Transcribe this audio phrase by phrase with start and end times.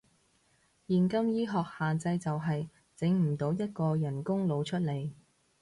[0.87, 5.11] 現今醫學限制就係，整唔到一個人工腦出嚟